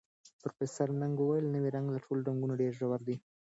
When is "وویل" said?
1.21-1.45